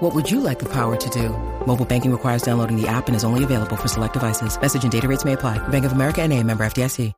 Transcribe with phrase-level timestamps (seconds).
[0.00, 1.30] What would you like the power to do?
[1.66, 4.60] Mobile banking requires downloading the app and is only available for select devices.
[4.60, 5.58] Message and data rates may apply.
[5.68, 7.12] Bank of America and a member FDIC.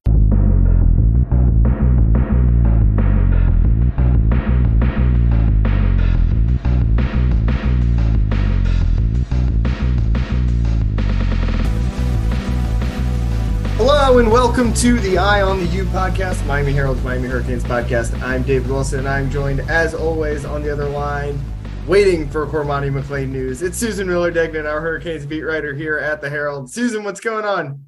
[13.76, 18.18] Hello and welcome to the Eye on the U podcast, Miami Herald's Miami Hurricanes podcast.
[18.22, 21.38] I'm David Wilson and I'm joined as always on the other line,
[21.86, 23.62] waiting for Cormani McClain news.
[23.62, 26.70] It's Susan Miller Degnan, our Hurricanes beat writer here at the Herald.
[26.70, 27.84] Susan, what's going on?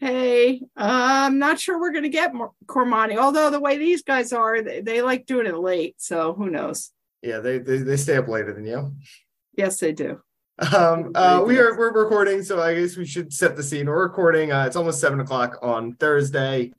[0.00, 4.02] Hey, uh, I'm not sure we're going to get more Cormani, although the way these
[4.02, 5.96] guys are, they, they like doing it late.
[5.98, 6.90] So who knows?
[7.22, 8.94] Yeah, they, they, they stay up later than you.
[9.56, 10.20] Yes, they do.
[10.74, 13.86] Um, uh, we are we're recording, so I guess we should set the scene.
[13.86, 14.52] We're recording.
[14.52, 16.72] Uh, it's almost seven o'clock on Thursday.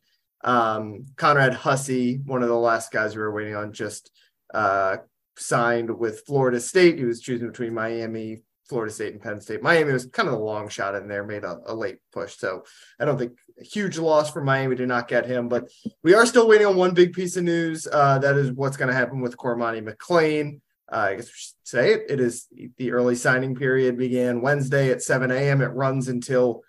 [0.44, 4.12] Um, Conrad Hussey, one of the last guys we were waiting on, just
[4.54, 4.98] uh,
[5.38, 6.98] signed with Florida State.
[6.98, 9.62] He was choosing between Miami, Florida State, and Penn State.
[9.62, 12.38] Miami was kind of the long shot in there, made a, a late push.
[12.38, 12.64] So
[13.00, 15.70] I don't think a huge loss for Miami to not get him, but
[16.04, 17.88] we are still waiting on one big piece of news.
[17.92, 20.60] Uh, that is what's going to happen with Cormani McClain.
[20.92, 22.06] Uh, I guess we should say it.
[22.10, 25.62] It is the early signing period began Wednesday at 7 a.m.
[25.62, 26.62] It runs until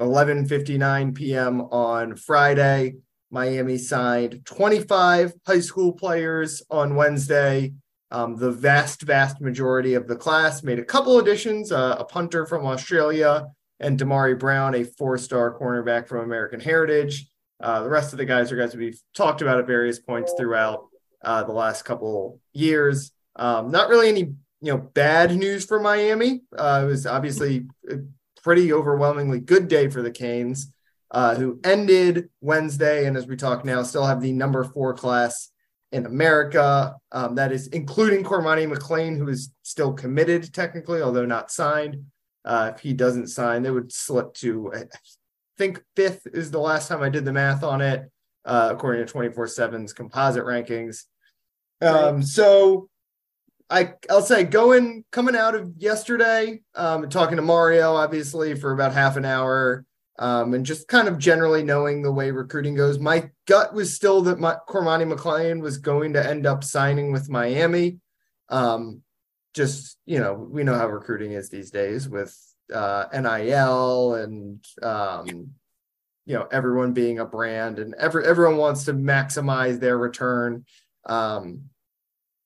[0.00, 1.60] 11:59 p.m.
[1.62, 2.94] on Friday.
[3.30, 7.72] Miami signed 25 high school players on Wednesday.
[8.10, 12.46] Um, the vast, vast majority of the class made a couple additions: uh, a punter
[12.46, 13.46] from Australia
[13.80, 17.26] and Damari Brown, a four-star cornerback from American Heritage.
[17.60, 20.86] Uh, the rest of the guys are guys we've talked about at various points throughout
[21.24, 23.12] uh, the last couple years.
[23.34, 26.42] Um, not really any you know bad news for Miami.
[26.56, 27.96] Uh, it was obviously a
[28.42, 30.72] pretty overwhelmingly good day for the Canes,
[31.10, 35.50] uh, who ended Wednesday and as we talk now, still have the number four class
[35.92, 36.96] in America.
[37.12, 42.04] Um, that is including Cormani McClain, who is still committed technically, although not signed.
[42.44, 44.84] Uh, if he doesn't sign, they would slip to I
[45.58, 48.10] think fifth is the last time I did the math on it,
[48.44, 51.04] uh, according to 24 7's composite rankings.
[51.80, 52.88] Um, so
[53.68, 58.92] I I'll say going coming out of yesterday, um, talking to Mario obviously for about
[58.92, 59.84] half an hour,
[60.18, 62.98] um, and just kind of generally knowing the way recruiting goes.
[62.98, 67.28] My gut was still that my, Cormani McClain was going to end up signing with
[67.28, 67.98] Miami.
[68.48, 69.02] Um,
[69.54, 72.36] just you know, we know how recruiting is these days with
[72.72, 75.26] uh, NIL and um,
[76.26, 80.64] you know everyone being a brand and every everyone wants to maximize their return.
[81.06, 81.62] Um,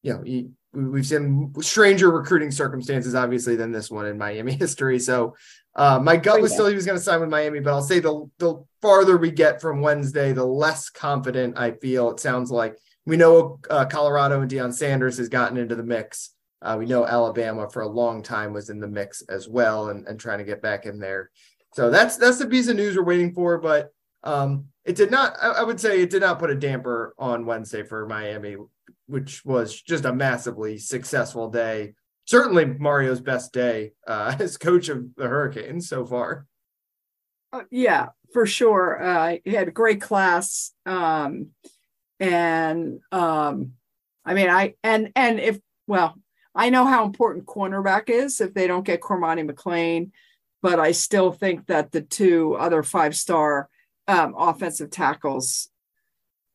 [0.02, 4.98] you know, you, we've seen stranger recruiting circumstances, obviously, than this one in Miami history.
[4.98, 5.36] So
[5.76, 8.00] uh, my gut was still he was going to sign with Miami, but I'll say
[8.00, 12.10] the the farther we get from Wednesday, the less confident I feel.
[12.10, 12.76] It sounds like
[13.06, 16.30] we know uh, Colorado and Deion Sanders has gotten into the mix.
[16.62, 20.06] Uh, we know Alabama for a long time was in the mix as well, and,
[20.06, 21.30] and trying to get back in there.
[21.74, 23.58] So that's that's the piece of news we're waiting for.
[23.58, 23.92] But
[24.24, 25.36] um, it did not.
[25.40, 28.56] I, I would say it did not put a damper on Wednesday for Miami
[29.10, 31.94] which was just a massively successful day.
[32.30, 36.46] Certainly Mario's best day uh, as coach of the Hurricanes so far.
[37.52, 39.02] Uh, yeah, for sure.
[39.02, 41.48] Uh, he had a great class, um,
[42.20, 43.72] and um,
[44.24, 45.58] I mean, I and and if
[45.88, 46.14] well,
[46.54, 50.12] I know how important cornerback is if they don't get Cormani McClain,
[50.62, 53.68] but I still think that the two other five star
[54.06, 55.68] um, offensive tackles.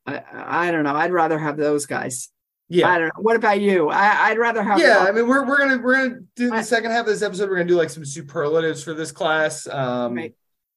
[0.06, 0.96] I, I don't know.
[0.96, 2.30] I'd rather have those guys.
[2.68, 2.90] Yeah.
[2.90, 3.22] I don't know.
[3.22, 3.90] What about you?
[3.90, 4.80] I, would rather have.
[4.80, 7.22] Yeah, I mean, we're we're gonna we're gonna do the I, second half of this
[7.22, 7.50] episode.
[7.50, 10.34] We're gonna do like some superlatives for this class, um, right.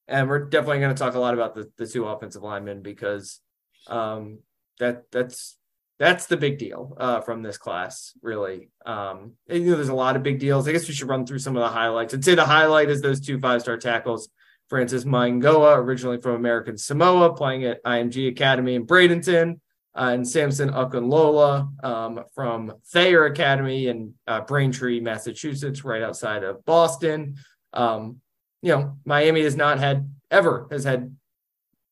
[0.06, 3.40] and we're definitely gonna talk a lot about the the two offensive linemen because
[3.86, 4.40] um,
[4.80, 5.56] that that's
[5.98, 8.70] that's the big deal uh, from this class, really.
[8.86, 10.68] Um, and, you know, there's a lot of big deals.
[10.68, 12.14] I guess we should run through some of the highlights.
[12.14, 14.28] I'd say the highlight is those two five star tackles.
[14.68, 19.60] Francis Mauigoa, originally from American Samoa, playing at IMG Academy in Bradenton
[19.98, 26.64] uh, and Samson Okunlola um, from Thayer Academy in uh, Braintree, Massachusetts, right outside of
[26.64, 27.34] Boston.
[27.72, 28.20] Um,
[28.62, 31.16] you know, Miami has not had ever has had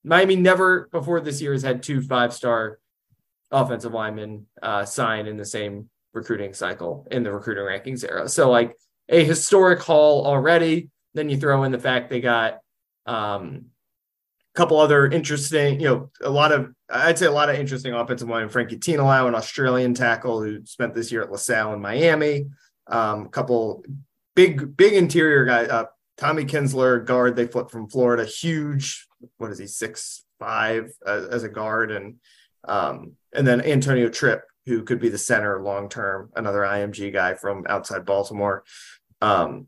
[0.04, 2.78] Miami never before this year has had two five star
[3.50, 8.28] offensive linemen uh, sign in the same recruiting cycle in the recruiting rankings era.
[8.28, 8.76] So like
[9.08, 10.90] a historic haul already.
[11.14, 12.60] Then you throw in the fact they got
[13.06, 13.66] um,
[14.56, 18.28] couple other interesting, you know, a lot of I'd say a lot of interesting offensive
[18.28, 18.48] line.
[18.48, 22.46] Frankie Tinalau, an Australian tackle who spent this year at LaSalle in Miami.
[22.86, 23.84] Um, a couple
[24.34, 25.68] big big interior guys.
[25.68, 25.84] Uh,
[26.16, 29.06] Tommy Kinsler, guard they flipped from Florida, huge.
[29.36, 32.16] What is he six five uh, as a guard, and
[32.64, 37.34] um, and then Antonio Tripp, who could be the center long term, another IMG guy
[37.34, 38.64] from outside Baltimore.
[39.20, 39.66] Um,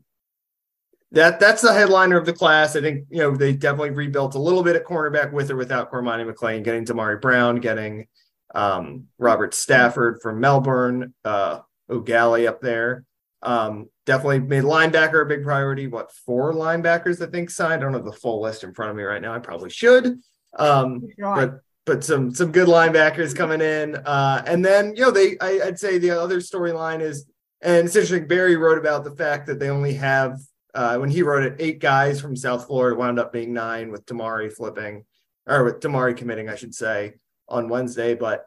[1.11, 2.75] that that's the headliner of the class.
[2.75, 5.91] I think you know they definitely rebuilt a little bit at cornerback with or without
[5.91, 8.07] Cormani McClain, getting Damari Brown, getting
[8.53, 11.59] um, Robert Stafford from Melbourne, uh,
[11.89, 13.05] Eau Gallie up there.
[13.41, 15.87] Um, definitely made linebacker a big priority.
[15.87, 17.81] What four linebackers I think signed?
[17.81, 19.33] I don't have the full list in front of me right now.
[19.33, 20.19] I probably should.
[20.57, 23.95] Um, but but some some good linebackers coming in.
[23.95, 27.25] Uh, and then you know they I, would say the other storyline is
[27.61, 28.27] and it's interesting.
[28.27, 30.39] Barry wrote about the fact that they only have
[30.73, 34.05] uh, when he wrote it, eight guys from South Florida wound up being nine with
[34.05, 35.05] Damari flipping,
[35.47, 37.15] or with Damari committing, I should say,
[37.47, 38.13] on Wednesday.
[38.13, 38.45] But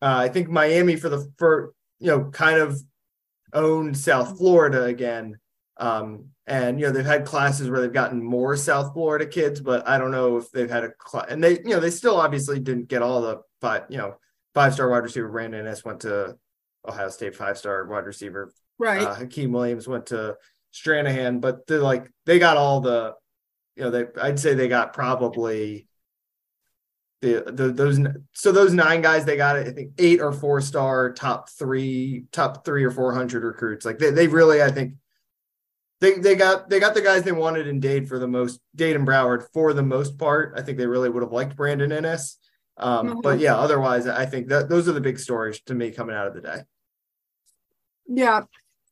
[0.00, 2.80] uh, I think Miami for the for you know kind of
[3.52, 5.38] owned South Florida again.
[5.78, 9.86] Um, and you know they've had classes where they've gotten more South Florida kids, but
[9.88, 11.26] I don't know if they've had a class.
[11.28, 14.16] And they you know they still obviously didn't get all the five you know
[14.54, 16.36] five star wide receiver Brandon S went to
[16.86, 18.52] Ohio State five star wide receiver.
[18.78, 19.02] Right.
[19.02, 20.36] Uh, Hykeem Williams went to
[20.76, 23.14] Stranahan, but they're like they got all the,
[23.76, 25.88] you know, they I'd say they got probably
[27.22, 27.98] the, the those
[28.32, 32.64] so those nine guys they got I think eight or four star top three top
[32.64, 34.94] three or four hundred recruits like they they really I think
[36.00, 38.96] they they got they got the guys they wanted in Dade for the most Dade
[38.96, 42.36] and Broward for the most part I think they really would have liked Brandon Inniss
[42.76, 43.20] um, mm-hmm.
[43.22, 46.26] but yeah otherwise I think that those are the big stories to me coming out
[46.26, 46.62] of the day.
[48.08, 48.42] Yeah,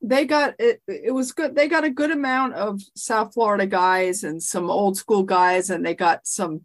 [0.04, 4.22] they got it it was good they got a good amount of south florida guys
[4.22, 6.60] and some old school guys and they got some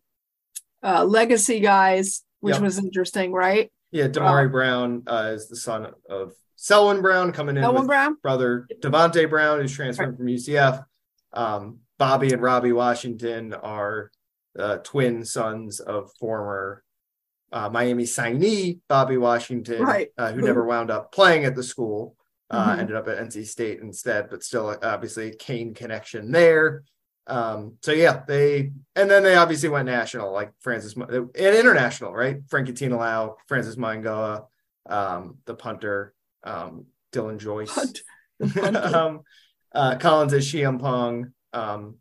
[0.84, 2.62] uh, legacy guys which yep.
[2.62, 7.56] was interesting right yeah damari uh, brown uh, is the son of selwyn brown coming
[7.56, 10.18] in selwyn brown brother davonte brown who's transferring right.
[10.18, 10.86] from ucf
[11.34, 14.12] um, bobby and robbie washington are
[14.58, 16.84] uh, twin sons of former
[17.54, 20.10] uh, miami signee bobby washington right.
[20.18, 22.16] Uh, who never wound up playing at the school
[22.50, 22.80] uh, mm-hmm.
[22.80, 26.84] ended up at NC State instead, but still obviously a Cane connection there.
[27.28, 32.38] Um, so yeah, they and then they obviously went national, like Francis and international, right?
[32.50, 34.46] Frankie Tinalau, Francis Mauigoa,
[34.90, 37.94] um, the punter, um, Dylan Joyce,
[38.66, 39.22] um,
[39.76, 41.98] uh, Collins Acheampong, um,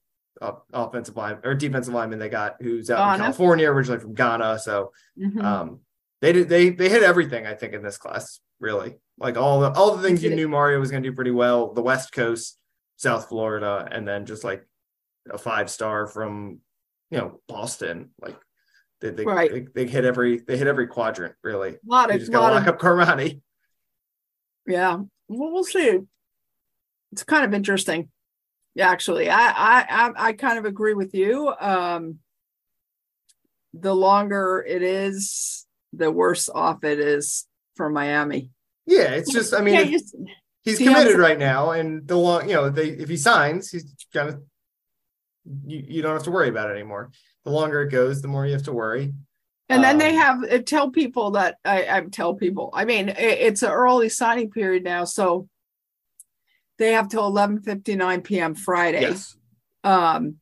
[0.73, 3.15] offensive line or defensive lineman they got who's out Ghana.
[3.15, 4.59] in California, originally from Ghana.
[4.61, 5.45] So mm-hmm.
[5.45, 5.81] um,
[6.23, 9.71] they did they they hit everything I think in this class really like all the
[9.73, 11.73] all the things you knew Mario was going to do pretty well.
[11.73, 12.57] The West Coast,
[12.97, 14.67] South Florida, and then just like
[15.31, 16.61] a five star from
[17.11, 18.11] you know Boston.
[18.21, 18.37] Like
[19.01, 19.51] they they, right.
[19.53, 21.71] they, they hit every they hit every quadrant really.
[21.71, 23.33] A lot of just got to lock of, up.
[24.67, 24.97] Yeah,
[25.29, 25.99] well, we'll see.
[27.13, 28.11] It's kind of interesting.
[28.75, 31.53] Yeah, actually, I I I kind of agree with you.
[31.59, 32.19] Um,
[33.75, 37.48] the longer it is, the worse off it is
[37.79, 38.51] for Miami.
[38.85, 39.99] Yeah, it's just I mean yeah,
[40.65, 44.29] he's committed right now, and the long you know they if he signs, he's kind
[44.29, 44.43] of
[45.67, 47.11] you, you don't have to worry about it anymore.
[47.45, 49.15] The longer it goes, the more you have to worry.
[49.71, 52.71] And then um, they have uh, tell people that I, I tell people.
[52.73, 55.49] I mean, it, it's an early signing period now, so
[56.79, 58.55] they have till eleven fifty nine p.m.
[58.55, 59.03] Friday.
[59.03, 59.37] Yes.
[59.85, 60.37] Um,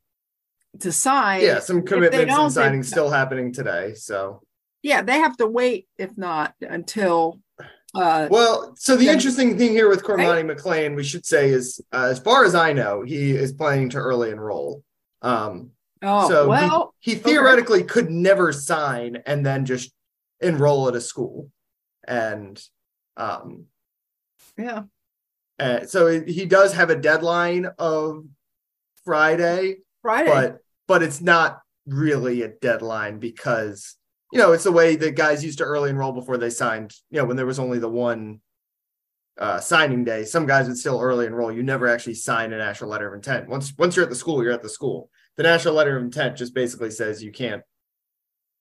[0.81, 1.43] to sign.
[1.43, 3.95] Yeah, some commitments and signings still happening today.
[3.95, 4.43] So
[4.87, 7.41] yeah, they have to wait if not until.
[7.95, 10.57] Uh, well, so the then, interesting thing here with Cormani right?
[10.57, 13.99] McClain, we should say, is uh, as far as I know, he is planning to
[13.99, 14.85] early enroll.
[15.23, 15.71] Um,
[16.03, 17.89] oh, so well, he, he theoretically okay.
[17.89, 19.93] could never sign and then just
[20.41, 21.51] enroll at a school,
[22.07, 22.63] and
[23.17, 23.65] um,
[24.57, 24.83] yeah.
[25.59, 28.25] Uh, so he does have a deadline of
[29.05, 33.96] Friday, Friday, but but it's not really a deadline because
[34.33, 36.93] you know, it's the way that guys used to early enroll before they signed.
[37.11, 38.41] You know, when there was only the one
[39.39, 41.53] uh, signing day, some guys would still early enroll.
[41.53, 43.49] You never actually sign a national letter of intent.
[43.49, 45.11] Once once you're at the school, you're at the school.
[45.37, 47.63] The national letter of intent just basically says you can't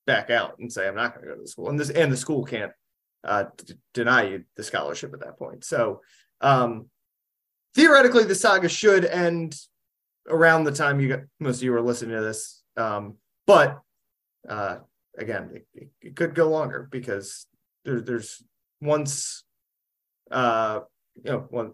[0.05, 2.11] back out and say I'm not going to go to the school, and this and
[2.11, 2.71] the school can't
[3.23, 5.63] uh, d- deny you the scholarship at that point.
[5.63, 6.01] So
[6.41, 6.89] um,
[7.73, 9.57] theoretically, the saga should end
[10.27, 12.61] around the time you got most of you are listening to this.
[12.77, 13.15] Um,
[13.47, 13.79] but
[14.47, 14.77] uh,
[15.17, 17.47] again, it, it could go longer because
[17.83, 18.43] there, there's
[18.81, 19.43] once,
[20.31, 20.81] uh,
[21.23, 21.71] you know, when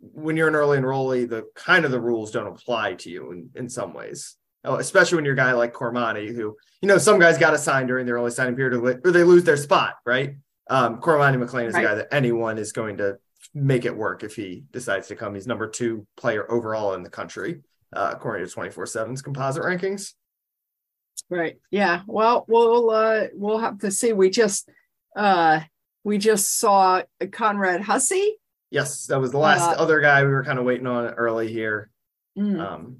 [0.00, 3.50] when you're an early enrollee, the kind of the rules don't apply to you in,
[3.56, 4.36] in some ways.
[4.64, 7.88] oh, especially when you're a guy like Cormani, who you know some guys got assigned
[7.88, 10.36] during their early signing period or they lose their spot, right?
[10.70, 11.84] Um, Cormani McClain is right.
[11.84, 13.18] a guy that anyone is going to
[13.54, 15.34] make it work if he decides to come.
[15.34, 17.60] He's number two player overall in the country,
[17.92, 20.12] uh, according to 24 7's composite rankings.
[21.30, 21.58] Right.
[21.70, 22.02] Yeah.
[22.06, 24.12] Well, we'll uh, we'll have to see.
[24.12, 24.68] We just
[25.16, 25.60] uh,
[26.04, 28.36] we just saw Conrad Hussey.
[28.70, 31.50] Yes, that was the last uh, other guy we were kind of waiting on early
[31.50, 31.90] here.
[32.38, 32.60] Mm.
[32.60, 32.96] Um,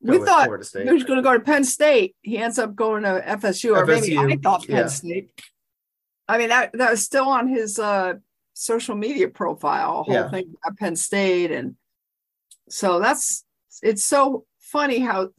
[0.00, 2.14] we thought he was going to go to Penn State.
[2.22, 4.86] He ends up going to FSU, or maybe I thought Penn yeah.
[4.86, 5.30] State.
[6.28, 8.14] I mean, that that was still on his uh,
[8.54, 10.30] social media profile, whole yeah.
[10.30, 11.76] thing at Penn State, and
[12.68, 13.44] so that's
[13.82, 15.30] it's so funny how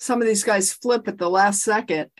[0.00, 2.10] some of these guys flip at the last second.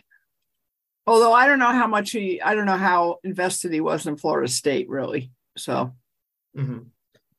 [1.07, 4.17] Although I don't know how much he, I don't know how invested he was in
[4.17, 5.31] Florida State, really.
[5.57, 5.93] So.
[6.55, 6.79] Mm-hmm.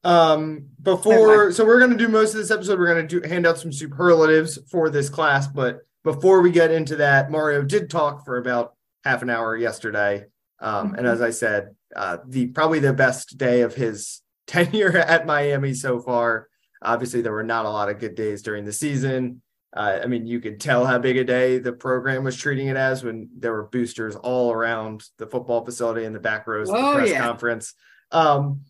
[0.05, 2.79] Um, before, so we're going to do most of this episode.
[2.79, 6.73] We're going to do hand out some superlatives for this class, but before we get
[6.73, 10.25] into that, Mario did talk for about half an hour yesterday.
[10.59, 10.95] Um, mm-hmm.
[10.97, 15.73] and as I said, uh, the probably the best day of his tenure at Miami
[15.75, 16.49] so far.
[16.83, 19.41] Obviously, there were not a lot of good days during the season.
[19.75, 22.77] Uh, I mean, you could tell how big a day the program was treating it
[22.77, 26.77] as when there were boosters all around the football facility and the back rows of
[26.77, 27.21] the oh, press yeah.
[27.21, 27.75] conference.
[28.11, 28.61] Um,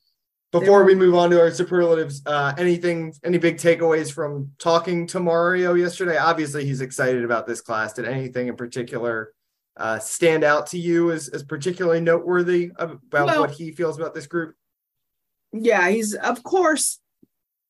[0.52, 5.18] before we move on to our superlatives, uh, anything, any big takeaways from talking to
[5.18, 6.18] Mario yesterday?
[6.18, 7.94] Obviously, he's excited about this class.
[7.94, 9.32] Did anything in particular
[9.78, 14.14] uh, stand out to you as, as particularly noteworthy about well, what he feels about
[14.14, 14.54] this group?
[15.52, 16.98] Yeah, he's of course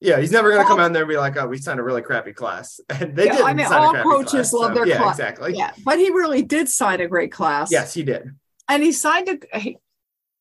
[0.02, 1.82] yeah, he's never going to come out there and be like, "Oh, we signed a
[1.82, 3.44] really crappy class," and they yeah, did.
[3.44, 5.18] I mean, all coaches class, love so, their yeah, class.
[5.18, 5.54] exactly.
[5.56, 7.71] Yeah, but he really did sign a great class.
[7.71, 8.35] Yes, he did.
[8.68, 9.76] And he signed a,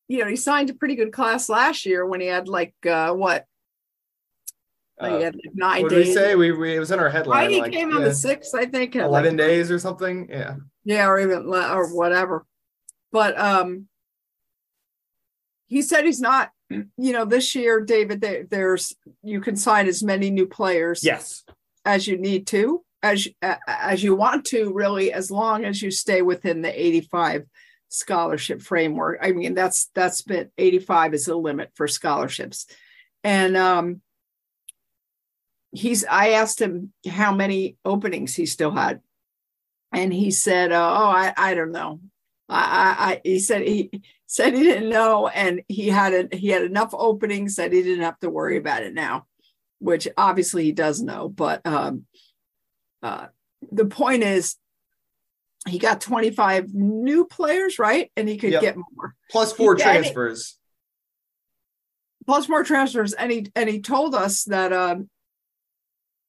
[0.08, 3.12] you know, he signed a pretty good class last year when he had like uh,
[3.12, 3.46] what?
[5.00, 6.08] Uh, he had like nine what days.
[6.08, 6.34] We say?
[6.34, 7.38] We, we it was in our headline.
[7.38, 8.96] Right, he like, came yeah, on the sixth, I think.
[8.96, 10.28] Eleven like, days or something.
[10.28, 10.56] Yeah.
[10.84, 12.44] Yeah, or even or whatever.
[13.12, 13.86] But um,
[15.66, 16.50] he said he's not
[16.96, 21.44] you know, this year, David, there, there's you can sign as many new players, yes,
[21.84, 26.22] as you need to, as as you want to, really, as long as you stay
[26.22, 27.44] within the 85
[27.88, 29.18] scholarship framework.
[29.22, 32.66] I mean, that's that's been 85 is the limit for scholarships,
[33.22, 34.00] and um,
[35.72, 36.04] he's.
[36.04, 39.00] I asked him how many openings he still had,
[39.92, 42.00] and he said, uh, "Oh, I I don't know."
[42.52, 43.90] I, I, he said he
[44.26, 48.04] said he didn't know, and he had a, he had enough openings that he didn't
[48.04, 49.26] have to worry about it now,
[49.78, 51.28] which obviously he does know.
[51.28, 52.06] But um,
[53.02, 53.26] uh,
[53.70, 54.56] the point is,
[55.68, 58.10] he got 25 new players, right?
[58.16, 58.62] And he could yep.
[58.62, 60.58] get more plus four he, transfers.
[62.26, 65.08] Plus more transfers, and he and he told us that um,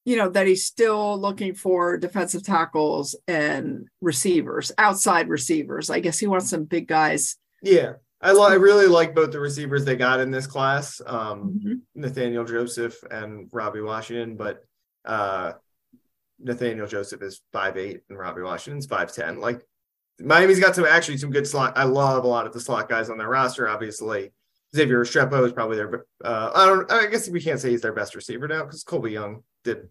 [0.06, 5.90] you know that he's still looking for defensive tackles and receivers, outside receivers.
[5.90, 7.38] I guess he wants some big guys.
[7.62, 11.60] Yeah, I, lo- I really like both the receivers they got in this class, um,
[11.60, 11.74] mm-hmm.
[11.96, 14.36] Nathaniel Joseph and Robbie Washington.
[14.36, 14.64] But
[15.06, 15.54] uh,
[16.40, 19.40] Nathaniel Joseph is five eight and Robbie Washington's five ten.
[19.40, 19.66] Like
[20.20, 21.78] Miami's got some actually some good slot.
[21.78, 23.70] I love a lot of the slot guys on their roster.
[23.70, 24.34] Obviously,
[24.76, 26.06] Xavier Restrepo is probably their.
[26.24, 26.92] Uh, I don't.
[26.92, 29.90] I guess we can't say he's their best receiver now because Colbie Young did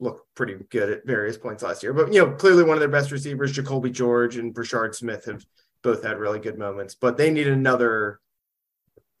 [0.00, 1.92] look pretty good at various points last year.
[1.92, 5.44] But you know, clearly one of their best receivers, Jacolby George and Brashard Smith, have
[5.82, 6.94] both had really good moments.
[6.94, 8.20] But they need another.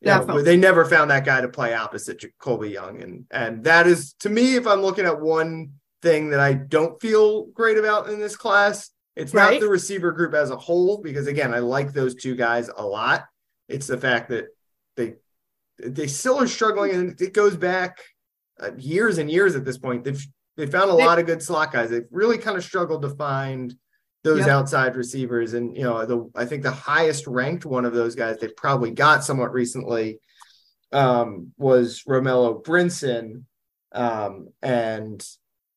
[0.00, 4.12] Yeah, they never found that guy to play opposite Jacoby Young, and and that is
[4.20, 8.20] to me, if I'm looking at one thing that I don't feel great about in
[8.20, 9.54] this class, it's right.
[9.54, 12.86] not the receiver group as a whole, because again, I like those two guys a
[12.86, 13.24] lot.
[13.68, 14.46] It's the fact that
[14.96, 15.16] they
[15.84, 17.98] they still are struggling, and it goes back
[18.60, 20.04] uh, years and years at this point.
[20.04, 20.24] They've
[20.56, 21.90] they found a they, lot of good slot guys.
[21.90, 23.74] They've really kind of struggled to find
[24.24, 24.48] those yep.
[24.48, 25.54] outside receivers.
[25.54, 28.90] And you know, the I think the highest ranked one of those guys they probably
[28.90, 30.20] got somewhat recently
[30.92, 33.44] um, was Romello Brinson.
[33.92, 35.26] Um, and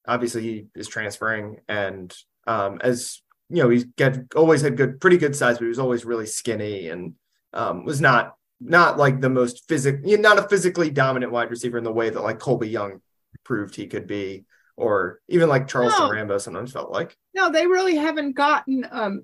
[0.05, 2.13] obviously he is transferring and
[2.45, 3.21] um, as
[3.51, 6.25] you know, he's got always had good, pretty good size, but he was always really
[6.25, 7.15] skinny and
[7.53, 11.83] um, was not not like the most physical, not a physically dominant wide receiver in
[11.83, 13.01] the way that like Colbie Young
[13.43, 14.45] proved he could be,
[14.77, 16.11] or even like Charleston no.
[16.11, 17.17] Rambo sometimes felt like.
[17.33, 19.23] No, they really haven't gotten um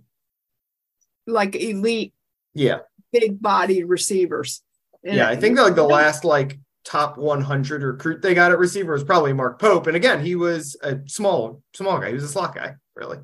[1.28, 2.14] like elite,
[2.54, 2.80] yeah,
[3.12, 4.64] big bodied receivers.
[5.04, 9.04] yeah, I think like the last like top 100 recruit they got at receiver was
[9.04, 12.08] probably Mark Pope, and again, he was a small small guy.
[12.08, 13.20] He was a slot guy, really.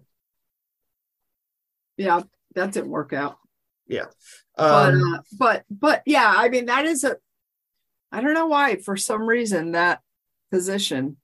[1.97, 2.21] Yeah,
[2.55, 3.37] that didn't work out.
[3.87, 4.05] Yeah.
[4.57, 7.17] Um, but, uh, but but yeah, I mean that is a
[8.11, 10.01] I don't know why for some reason that
[10.51, 11.17] position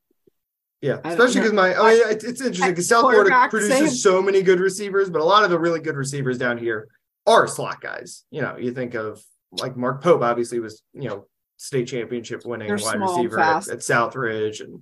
[0.81, 3.87] Yeah, especially because my, oh mean, it's, it's interesting because South Florida produces same.
[3.89, 6.87] so many good receivers, but a lot of the really good receivers down here
[7.27, 8.23] are slot guys.
[8.31, 11.25] You know, you think of like Mark Pope, obviously was you know
[11.57, 14.81] state championship winning They're wide small, receiver at, at, Southridge, and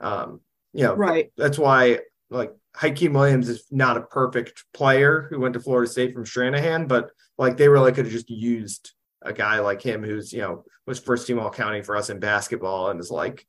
[0.00, 0.40] um,
[0.72, 1.30] you know, right.
[1.36, 2.00] That's why
[2.30, 6.88] like Hykeem Williams is not a perfect player who went to Florida State from Stranahan,
[6.88, 10.64] but like they really could have just used a guy like him who's you know
[10.86, 13.46] was first team all county for us in basketball and is like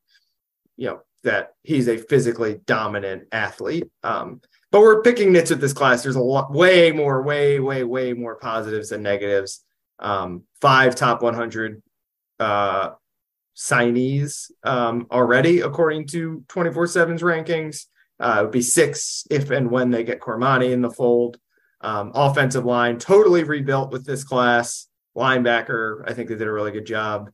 [0.78, 3.90] you know that he's a physically dominant athlete.
[4.04, 4.42] Um,
[4.72, 6.04] but we're picking nits with this class.
[6.04, 9.64] There's a lot, way more, way, way, way more positives than negatives.
[10.00, 11.82] Um, five top 100
[12.40, 12.92] uh,
[13.56, 17.86] signees um, already, according to 24 7's rankings.
[18.20, 21.38] Uh, it would be six if and when they get Cormani in the fold.
[21.82, 24.88] Um, offensive line totally rebuilt with this class.
[25.16, 27.30] Linebacker, I think they did a really good job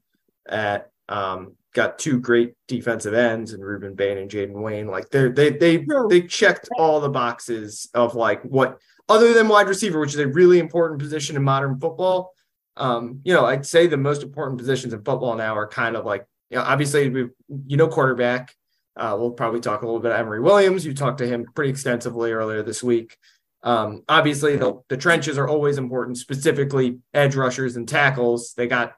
[0.47, 4.87] at um, got two great defensive ends and Rueben Bain and Jayden Wayne.
[4.87, 8.77] Like they they they they checked all the boxes of like what
[9.09, 12.33] other than wide receiver, which is a really important position in modern football.
[12.77, 16.05] Um, you know, I'd say the most important positions in football now are kind of
[16.05, 17.27] like, you know, obviously we
[17.67, 18.55] you know quarterback.
[18.97, 20.85] Uh, we'll probably talk a little bit of Emory Williams.
[20.85, 23.17] You talked to him pretty extensively earlier this week.
[23.63, 28.53] Um, obviously the, the trenches are always important, specifically edge rushers and tackles.
[28.57, 28.93] They got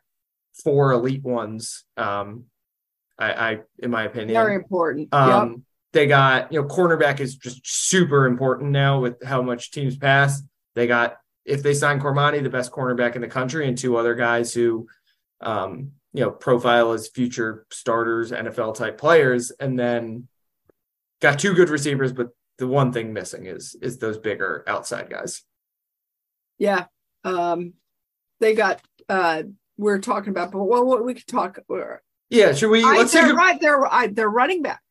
[0.63, 1.83] four elite ones.
[1.97, 2.45] Um,
[3.19, 4.33] I, I in my opinion.
[4.33, 5.13] Very important.
[5.13, 5.59] Um, yep.
[5.93, 10.41] They got, you know, cornerback is just super important now with how much teams pass.
[10.73, 14.15] They got, if they sign Cormani, the best cornerback in the country, and two other
[14.15, 14.87] guys who,
[15.41, 20.27] um, you know, profile as future starters, NFL type players, and then
[21.21, 22.29] got two good receivers, but
[22.59, 25.41] the one thing missing is is those bigger outside guys.
[26.57, 26.85] Yeah.
[27.23, 27.73] Um,
[28.39, 29.43] they got uh
[29.77, 31.57] we're talking about, but well, what we could talk
[32.33, 32.83] yeah, should we?
[32.83, 33.61] Let's they're right.
[33.61, 34.81] They're I, they're running back.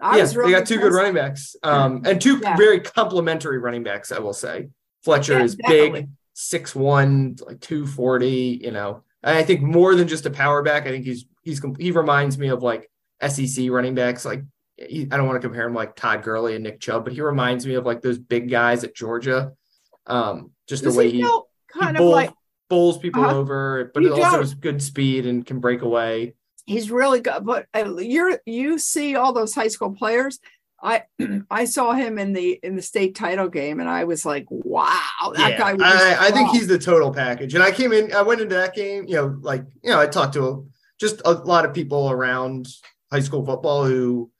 [0.00, 2.56] I yeah, really they got two good running backs, um, and two yeah.
[2.56, 4.10] very complementary running backs.
[4.10, 4.68] I will say,
[5.04, 6.00] Fletcher yeah, is definitely.
[6.00, 8.58] big, six one, like two forty.
[8.60, 10.86] You know, I think more than just a power back.
[10.86, 12.90] I think he's he's he reminds me of like
[13.26, 14.24] SEC running backs.
[14.24, 14.42] Like
[14.76, 17.20] he, I don't want to compare him like Todd Gurley and Nick Chubb, but he
[17.20, 19.52] reminds me of like those big guys at Georgia.
[20.06, 22.32] Um, just Does the way he, he kind he of like
[22.68, 26.34] bowls people uh, over, but it also has good speed and can break away
[26.66, 27.44] he's really good.
[27.44, 30.38] But uh, you're you see all those high school players.
[30.82, 31.04] I
[31.50, 35.32] I saw him in the in the state title game, and I was like, "Wow,
[35.36, 37.54] that yeah, guy!" I, I, think he's the total package.
[37.54, 40.06] And I came in, I went into that game, you know, like you know, I
[40.06, 40.62] talked to a,
[40.98, 42.68] just a lot of people around
[43.10, 44.30] high school football who,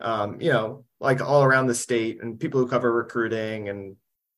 [0.00, 3.96] um, you know, like all around the state, and people who cover recruiting and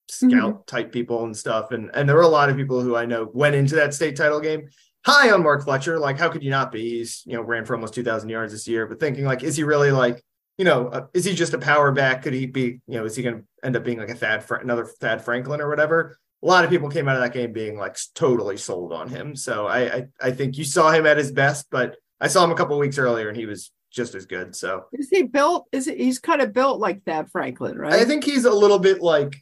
[0.09, 0.65] scout mm-hmm.
[0.67, 1.71] type people and stuff.
[1.73, 4.17] And and there were a lot of people who I know went into that state
[4.17, 4.69] title game
[5.05, 5.99] high on Mark Fletcher.
[5.99, 6.99] Like, how could you not be?
[6.99, 9.63] He's, you know, ran for almost 2,000 yards this year, but thinking, like, is he
[9.63, 10.25] really like,
[10.57, 12.23] you know, uh, is he just a power back?
[12.23, 14.45] Could he be, you know, is he going to end up being like a Thad,
[14.63, 16.19] another Thad Franklin or whatever?
[16.43, 19.35] A lot of people came out of that game being like totally sold on him.
[19.35, 22.53] So I, I, I think you saw him at his best, but I saw him
[22.53, 24.55] a couple weeks earlier and he was just as good.
[24.55, 25.67] So is he built?
[25.73, 27.95] Is it, he's kind of built like Thad Franklin, right?
[27.95, 29.37] I think he's a little bit like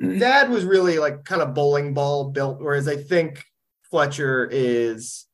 [0.00, 3.44] Thad was really like kind of bowling ball built, whereas I think
[3.90, 5.26] Fletcher is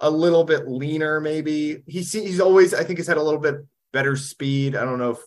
[0.00, 1.82] a little bit leaner, maybe.
[1.86, 3.56] He's he's always I think he's had a little bit
[3.94, 4.76] better speed.
[4.76, 5.18] I don't know if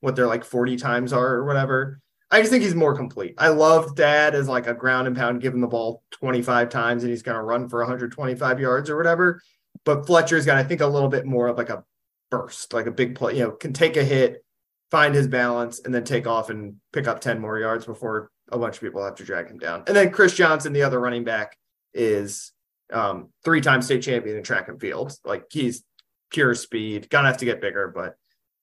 [0.00, 2.00] what their like 40 times are or whatever.
[2.30, 3.34] I just think he's more complete.
[3.38, 7.10] I love Thad as like a ground and pound, him the ball 25 times and
[7.10, 9.40] he's going to run for 125 yards or whatever.
[9.84, 11.84] But Fletcher's got, I think, a little bit more of like a
[12.30, 14.44] burst, like a big play, you know, can take a hit,
[14.90, 18.58] find his balance, and then take off and pick up 10 more yards before a
[18.58, 19.84] bunch of people have to drag him down.
[19.86, 21.56] And then Chris Johnson, the other running back,
[21.94, 22.52] is
[22.92, 25.12] um, three-time state champion in track and field.
[25.24, 25.84] Like he's
[26.30, 27.08] pure speed.
[27.10, 28.16] Gonna have to get bigger, but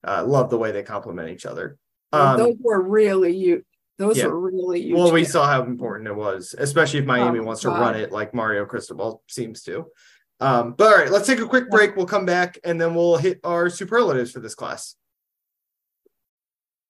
[0.05, 1.77] uh, love the way they complement each other.
[2.11, 3.63] Um, those were really you.
[3.97, 4.27] Those yeah.
[4.27, 4.95] were really huge.
[4.95, 7.79] Well, we saw how important it was, especially if Miami oh, wants to God.
[7.79, 9.85] run it like Mario Cristobal seems to.
[10.39, 11.95] Um, but all right, let's take a quick break.
[11.95, 14.95] We'll come back and then we'll hit our superlatives for this class.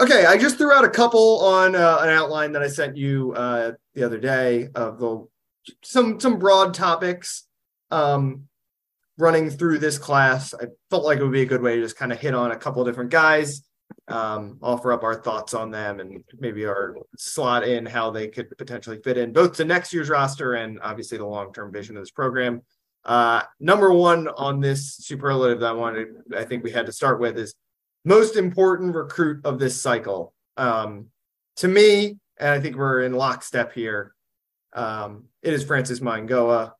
[0.00, 3.32] Okay, I just threw out a couple on uh, an outline that I sent you
[3.32, 5.26] uh, the other day of the
[5.82, 7.44] some some broad topics.
[7.90, 8.44] Um,
[9.16, 11.96] running through this class, I felt like it would be a good way to just
[11.96, 13.62] kind of hit on a couple different guys,
[14.06, 18.56] um, offer up our thoughts on them, and maybe our slot in how they could
[18.56, 22.02] potentially fit in both to next year's roster and obviously the long term vision of
[22.02, 22.62] this program.
[23.04, 27.18] Uh, number one on this superlative that I wanted, I think we had to start
[27.18, 27.56] with is
[28.08, 30.32] most important recruit of this cycle.
[30.56, 31.08] Um,
[31.56, 34.14] to me, and I think we're in lockstep here.
[34.72, 36.72] Um, it is Francis Mauigoa.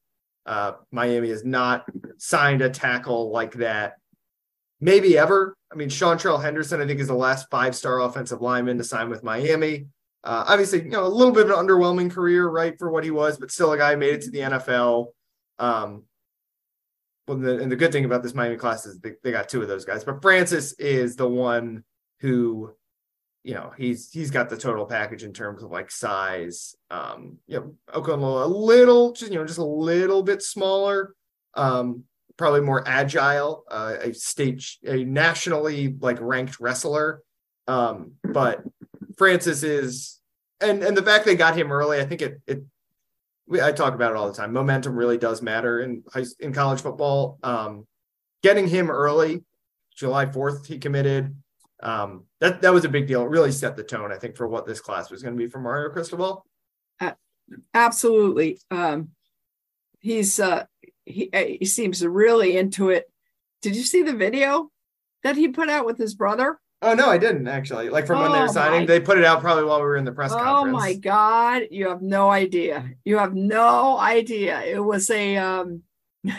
[0.47, 1.85] Uh, Miami has not
[2.17, 3.97] signed a tackle like that,
[4.81, 5.55] maybe ever.
[5.71, 9.23] I mean, Seantrel Henderson, I think, is the last five-star offensive lineman to sign with
[9.23, 9.88] Miami.
[10.25, 13.11] Uh, obviously, you know, a little bit of an underwhelming career, right, for what he
[13.11, 15.09] was, but still a guy made it to the NFL.
[15.59, 16.05] Um,
[17.29, 19.61] well, the, and the good thing about this Miami class is they, they got two
[19.61, 21.85] of those guys, but Francis is the one
[22.21, 22.75] who
[23.45, 26.75] you know he's he's got the total package in terms of like size.
[26.91, 31.14] Um you know Okunlola a little just you know just a little bit smaller
[31.55, 32.05] um
[32.37, 37.23] probably more agile uh, a state a nationally like ranked wrestler.
[37.69, 38.62] Um but
[39.17, 40.19] Francis is
[40.61, 42.62] and and the fact they got him early I think it it
[43.49, 46.53] we, I talk about it all the time momentum really does matter in high, in
[46.53, 47.87] college football um
[48.43, 49.43] getting him early
[49.97, 51.35] July 4th he committed
[51.83, 53.23] um, that that was a big deal.
[53.23, 55.49] It really set the tone, I think, for what this class was going to be
[55.49, 56.45] for Mario Cristobal.
[57.01, 57.13] Uh,
[57.73, 58.59] absolutely.
[58.71, 59.11] Um,
[60.01, 60.65] he's uh,
[61.05, 63.11] he uh, he seems really into it.
[63.63, 64.71] Did you see the video
[65.23, 66.59] that he put out with his brother?
[66.81, 67.88] Oh no, I didn't actually.
[67.88, 68.87] Like from oh, when they were oh, signing, my.
[68.87, 70.77] they put it out probably while we were in the press oh conference.
[70.77, 72.88] Oh my god, you have no idea.
[73.05, 74.62] You have no idea.
[74.62, 75.83] It was a um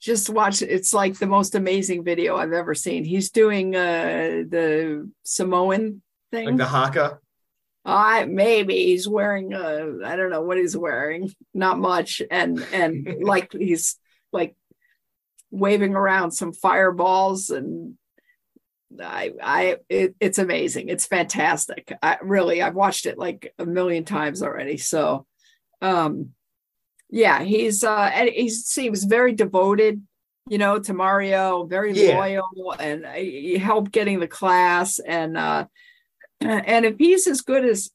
[0.00, 5.10] just watch it's like the most amazing video i've ever seen he's doing uh the
[5.22, 7.18] samoan thing like the haka
[7.84, 13.18] I maybe he's wearing uh I don't know what he's wearing, not much, and and
[13.22, 13.96] like he's
[14.32, 14.56] like
[15.50, 17.96] waving around some fireballs and
[19.02, 20.88] I I it, it's amazing.
[20.88, 21.92] It's fantastic.
[22.02, 24.76] I really I've watched it like a million times already.
[24.76, 25.26] So
[25.82, 26.30] um
[27.10, 30.02] yeah, he's uh and he seems very devoted,
[30.48, 32.18] you know, to Mario, very yeah.
[32.18, 34.98] loyal, and he helped getting the class.
[34.98, 35.66] And uh
[36.40, 37.90] and if he's as good as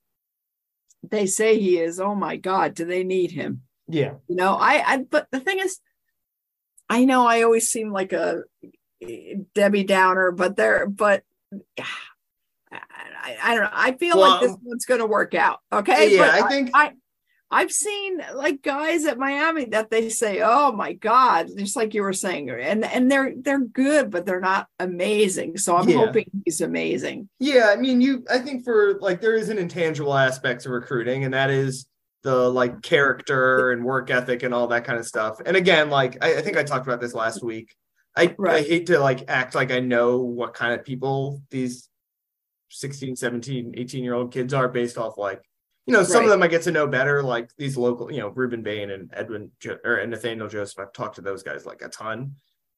[1.03, 3.61] they say he is, oh my God, do they need him?
[3.87, 5.79] Yeah, you know, I I but the thing is,
[6.89, 8.43] I know I always seem like a
[9.53, 11.23] Debbie Downer, but there, but.
[12.71, 13.69] I, I, don't know.
[13.73, 15.59] I feel well, like this one's going to work out.
[15.73, 16.15] Okay.
[16.15, 16.93] Yeah, but I think I,
[17.51, 22.03] I've seen like guys at Miami that they say, "Oh my God," just like you
[22.03, 25.57] were saying, and and they're they're good, but they're not amazing.
[25.57, 25.97] So I'm yeah.
[25.97, 27.27] hoping he's amazing.
[27.39, 28.23] Yeah, I mean, you.
[28.29, 31.87] I think for like there is an intangible aspect to recruiting, and that is
[32.21, 35.41] the like character and work ethic and all that kind of stuff.
[35.43, 37.75] And again, like I, I think I talked about this last week.
[38.15, 38.65] I, right.
[38.65, 41.89] I hate to like act like I know what kind of people these
[42.69, 45.41] 16, 17, 18 year old kids are based off like
[45.89, 46.25] you know, some right.
[46.25, 49.11] of them I get to know better, like these local, you know, Rueben Bain and
[49.11, 50.77] Edwin jo- or Nathaniel Joseph.
[50.77, 52.35] I've talked to those guys like a ton.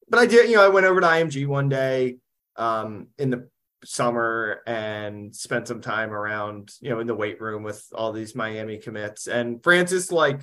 [0.08, 2.16] But I did, you know, I went over to IMG one day
[2.56, 3.50] um, in the
[3.84, 8.34] summer and spent some time around, you know, in the weight room with all these
[8.34, 9.26] Miami commits.
[9.26, 10.40] And Francis, like,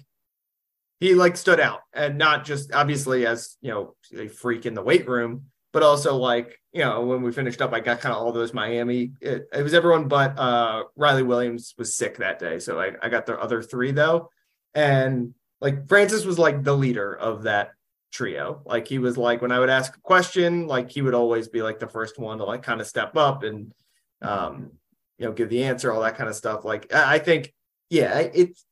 [0.99, 4.81] he like stood out and not just obviously as, you know, a freak in the
[4.81, 8.21] weight room, but also like you know when we finished up i got kind of
[8.21, 12.59] all those miami it, it, was everyone but uh riley williams was sick that day
[12.59, 14.29] so I, I got the other three though.
[14.75, 17.71] And like francis was like the leader of that
[18.11, 18.61] trio.
[18.65, 21.61] Like he was like when i would ask a question like he would always be
[21.61, 23.73] like the first one to like kind of step up and
[24.21, 24.71] um
[25.17, 26.65] you know give the answer all that kind of stuff.
[26.65, 27.53] Like i think
[27.89, 28.63] yeah it's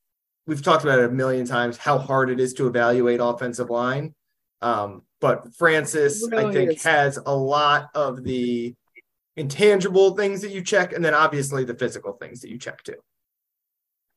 [0.47, 4.15] we've talked about it a million times how hard it is to evaluate offensive line
[4.62, 6.83] um but Francis, really I think, is.
[6.83, 8.75] has a lot of the
[9.36, 12.97] intangible things that you check, and then obviously the physical things that you check too.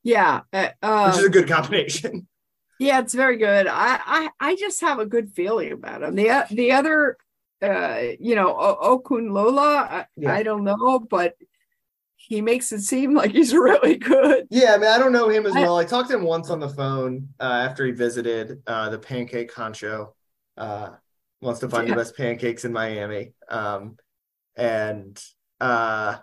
[0.03, 2.27] Yeah, uh, which is a good combination.
[2.79, 3.67] Yeah, it's very good.
[3.67, 6.15] I I, I just have a good feeling about him.
[6.15, 7.15] The the other,
[7.61, 10.33] uh, you know, Okunlola, I, yeah.
[10.33, 11.35] I don't know, but
[12.31, 14.47] he makes it seem like he's really good.
[14.49, 15.77] Yeah, I mean, I don't know him as well.
[15.77, 19.53] I talked to him once on the phone uh, after he visited uh, the Pancake
[19.53, 20.15] Concho
[20.55, 20.91] uh,
[21.41, 21.93] wants to find yeah.
[21.93, 23.33] the best pancakes in Miami.
[23.49, 23.97] Um,
[24.55, 25.21] and
[25.59, 26.19] uh,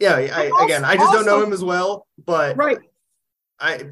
[0.00, 2.78] yeah, I, also, again, I just also, don't know him as well, but right.
[3.60, 3.90] I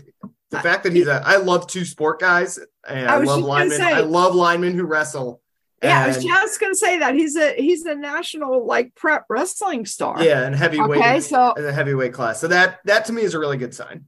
[0.50, 3.78] the fact that he's a I love two sport guys and I, I love linemen.
[3.78, 5.40] Say, I love linemen who wrestle.
[5.82, 9.24] Yeah, and, I was just gonna say that he's a he's a national like prep
[9.30, 10.22] wrestling star.
[10.22, 11.00] Yeah, and heavyweight.
[11.00, 12.40] Okay, so in the heavyweight class.
[12.40, 14.04] So that that to me is a really good sign.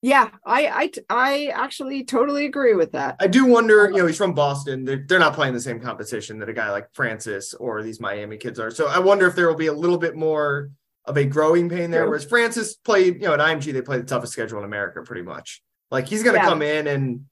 [0.00, 3.16] Yeah, I, I, I actually totally agree with that.
[3.18, 4.84] I do wonder, you know, he's from Boston.
[4.84, 8.36] They're, they're not playing the same competition that a guy like Francis or these Miami
[8.36, 8.70] kids are.
[8.70, 10.70] So I wonder if there will be a little bit more
[11.04, 12.06] of a growing pain there.
[12.06, 15.22] Whereas Francis played, you know, at IMG, they play the toughest schedule in America pretty
[15.22, 15.62] much.
[15.90, 16.48] Like he's going to yeah.
[16.48, 17.24] come in and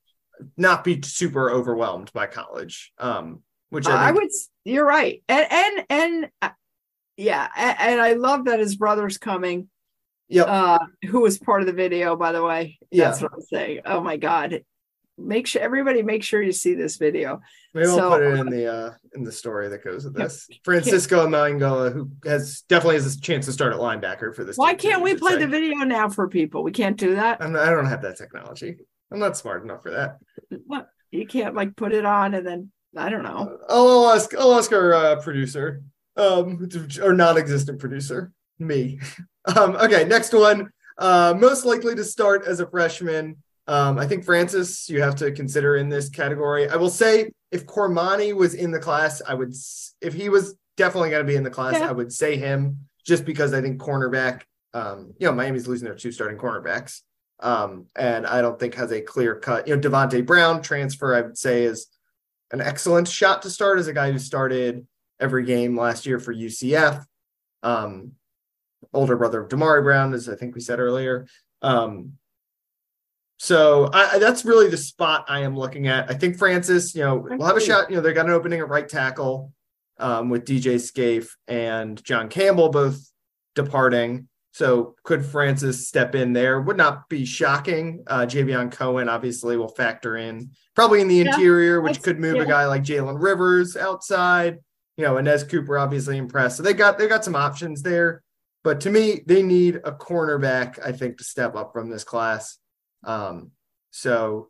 [0.56, 2.92] not be super overwhelmed by college.
[2.98, 4.28] Um, which I, I would,
[4.64, 5.22] you're right.
[5.28, 6.50] And, and, and, uh,
[7.16, 7.48] yeah.
[7.56, 9.68] And, and I love that his brother's coming
[10.28, 10.42] yeah.
[10.42, 12.78] Uh, who was part of the video, by the way.
[12.92, 13.22] That's yeah.
[13.22, 13.80] what I'm saying.
[13.84, 14.62] Oh my God.
[15.18, 17.40] Make sure everybody make sure you see this video.
[17.72, 20.46] Maybe so, I'll put it in the uh in the story that goes with this.
[20.62, 24.58] Francisco Mauigoa, who has definitely has a chance to start at linebacker for this.
[24.58, 26.62] Why can't we play the video now for people?
[26.62, 27.40] We can't do that.
[27.40, 28.76] I'm, I do not have that technology.
[29.10, 30.18] I'm not smart enough for that.
[30.66, 33.58] What you can't like put it on and then I don't know.
[33.68, 35.82] I'll ask I'll ask our uh, producer,
[36.16, 36.68] um,
[37.02, 39.00] or non-existent producer, me.
[39.56, 40.70] Um, okay, next one.
[40.98, 43.36] Uh, most likely to start as a freshman.
[43.68, 46.68] Um, I think Francis, you have to consider in this category.
[46.68, 49.54] I will say, if Cormani was in the class, I would,
[50.00, 51.88] if he was definitely going to be in the class, yeah.
[51.88, 54.42] I would say him just because I think cornerback,
[54.74, 57.02] um, you know, Miami's losing their two starting cornerbacks.
[57.40, 61.20] Um, and I don't think has a clear cut, you know, Davonte Brown transfer, I
[61.20, 61.86] would say is
[62.52, 64.86] an excellent shot to start as a guy who started
[65.20, 67.04] every game last year for UCF.
[67.62, 68.12] Um,
[68.92, 71.26] older brother of Damari Brown, as I think we said earlier.
[71.62, 72.12] Um,
[73.38, 76.10] so I, that's really the spot I am looking at.
[76.10, 77.90] I think Francis, you know, we'll have a shot.
[77.90, 79.52] You know, they got an opening at right tackle
[79.98, 82.98] um, with DJ Scaife and John Campbell both
[83.54, 84.28] departing.
[84.56, 86.62] So could Francis step in there?
[86.62, 88.02] Would not be shocking.
[88.06, 92.36] Uh, Javion Cohen obviously will factor in probably in the yeah, interior, which could move
[92.36, 92.44] yeah.
[92.44, 94.60] a guy like Jalen Rivers outside.
[94.96, 96.56] You know, Anez Cooper obviously impressed.
[96.56, 98.22] So they got they got some options there.
[98.64, 102.56] But to me, they need a cornerback, I think, to step up from this class.
[103.04, 103.50] Um,
[103.90, 104.48] so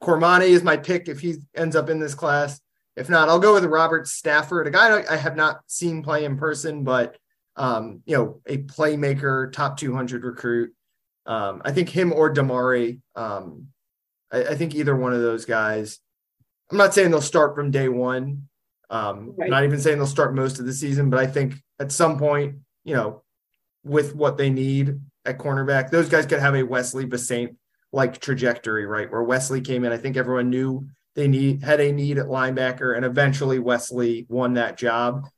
[0.00, 2.60] Cormani is my pick if he ends up in this class.
[2.94, 6.36] If not, I'll go with Robert Stafford, a guy I have not seen play in
[6.36, 7.16] person, but
[7.56, 10.72] um, you know, a playmaker, top 200 recruit.
[11.26, 13.00] Um, I think him or Damari.
[13.14, 13.68] Um,
[14.32, 16.00] I, I, think either one of those guys.
[16.70, 18.48] I'm not saying they'll start from day one.
[18.90, 19.50] Um, right.
[19.50, 22.56] Not even saying they'll start most of the season, but I think at some point
[22.84, 23.22] you know,
[23.84, 27.56] with what they need at cornerback, those guys could have a Wesley Bissainthe
[27.92, 29.10] like trajectory, right?
[29.10, 32.96] Where Wesley came in, I think everyone knew they need had a need at linebacker,
[32.96, 35.28] and eventually Wesley won that job.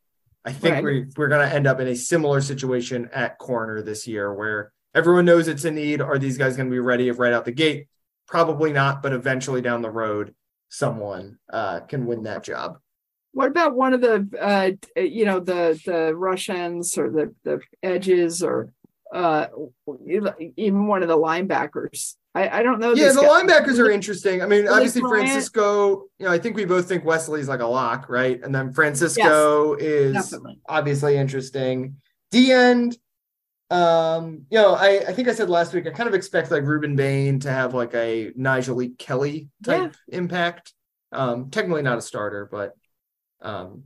[0.44, 0.85] I think right.
[0.85, 4.72] we, we're going to end up in a similar situation at corner this year where
[4.94, 6.02] everyone knows it's a need.
[6.02, 7.88] Are these guys going to be ready right out the gate?
[8.26, 10.35] Probably not, but eventually down the road,
[10.68, 12.78] someone uh, can win that job.
[13.33, 18.42] What about one of the, uh, you know, the the Russians or the the edges
[18.42, 18.70] or
[19.12, 19.46] uh,
[20.57, 22.14] even one of the linebackers?
[22.34, 22.94] I, I don't know.
[22.94, 23.28] Yeah, the guy.
[23.28, 24.42] linebackers are interesting.
[24.42, 26.06] I mean, obviously Francisco.
[26.18, 28.42] You know, I think we both think Wesley's like a lock, right?
[28.42, 30.60] And then Francisco yes, is definitely.
[30.68, 31.96] obviously interesting.
[32.32, 32.98] D end.
[33.70, 36.64] Um, you know, I, I think I said last week I kind of expect like
[36.64, 40.18] Rueben Bain to have like a Nyjalik Kelly type yeah.
[40.18, 40.72] impact.
[41.12, 42.72] Um, technically not a starter, but
[43.42, 43.84] um,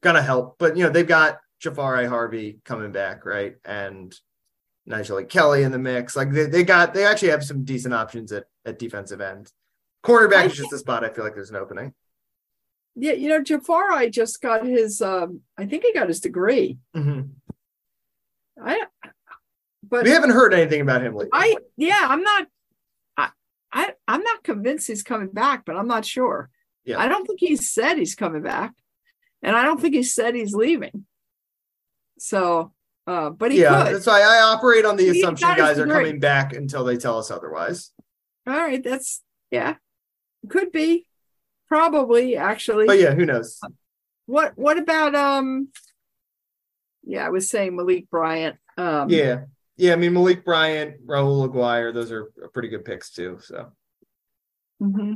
[0.00, 0.56] gonna help.
[0.58, 3.56] But you know, they've got Jahfari Harvey coming back, right?
[3.64, 4.14] And
[4.88, 6.16] Nyjalik Kelly in the mix.
[6.16, 9.52] Like they, they got they actually have some decent options at, at defensive end.
[10.04, 11.94] Cornerback is just a spot I feel like there's an opening.
[12.94, 16.78] Yeah, you know, Jafar, I just got his um I think he got his degree.
[16.96, 17.20] Mm-hmm.
[18.64, 18.86] I
[19.82, 21.30] but we haven't heard anything about him lately.
[21.32, 22.46] I yeah, I'm not
[23.16, 23.28] I,
[23.72, 26.50] I I'm not convinced he's coming back, but I'm not sure.
[26.84, 26.98] Yeah.
[26.98, 28.72] I don't think he said he's coming back.
[29.42, 31.06] And I don't think he said he's leaving.
[32.18, 32.72] So,
[33.08, 33.94] uh, but he yeah, could.
[33.94, 37.18] that's why I operate on the he assumption guys are coming back until they tell
[37.18, 37.92] us otherwise.
[38.46, 39.76] All right, that's yeah,
[40.48, 41.06] could be,
[41.68, 42.86] probably actually.
[42.86, 43.60] But yeah, who knows?
[44.26, 45.68] What What about um?
[47.02, 48.56] Yeah, I was saying Malik Bryant.
[48.76, 49.44] Um, yeah,
[49.76, 49.94] yeah.
[49.94, 53.38] I mean Malik Bryant, Raul Aguirre, those are pretty good picks too.
[53.42, 53.72] So.
[54.82, 55.14] Mm-hmm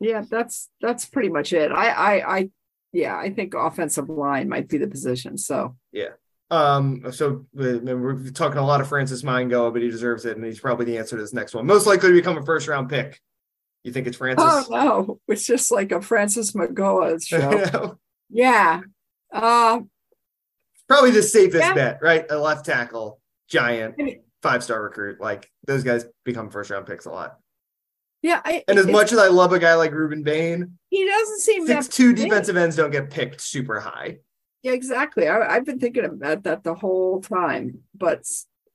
[0.00, 1.72] yeah, that's that's pretty much it.
[1.72, 2.50] I I I
[2.92, 5.38] yeah, I think offensive line might be the position.
[5.38, 6.10] So yeah.
[6.50, 10.60] Um, so we're talking a lot of Francis Mauigoa, but he deserves it, and he's
[10.60, 11.66] probably the answer to this next one.
[11.66, 13.20] Most likely to become a first round pick.
[13.82, 14.44] You think it's Francis?
[14.46, 17.98] Oh no, it's just like a Francis Mauigoa show.
[18.30, 18.80] yeah.
[19.32, 19.80] Uh,
[20.88, 21.74] probably the safest yeah.
[21.74, 22.26] bet, right?
[22.30, 24.00] A left tackle, giant,
[24.42, 25.20] five star recruit.
[25.20, 27.38] Like those guys become first round picks a lot.
[28.22, 31.40] Yeah, I, and as much as I love a guy like Rueben Bain, he doesn't
[31.40, 34.18] seem six two defensive ends don't get picked super high.
[34.66, 35.28] Yeah, exactly.
[35.28, 37.82] I, have been thinking about that the whole time.
[37.94, 38.26] But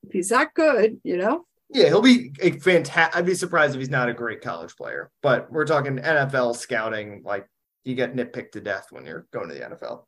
[0.04, 3.14] if he's that good, you know, Yeah, he'll be a fantastic.
[3.14, 7.24] I'd be surprised if he's not a great college player, but we're talking NFL scouting.
[7.26, 7.46] Like
[7.84, 10.04] you get nitpicked to death when you're going to the NFL.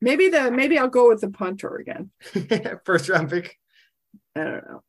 [0.00, 2.10] Maybe the maybe I'll go with the punter again.
[2.86, 3.58] First round pick.
[4.34, 4.82] I don't know.